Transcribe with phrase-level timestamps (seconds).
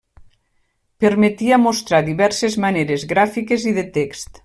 [1.03, 4.39] Permetia mostrar diverses maneres gràfiques i de text.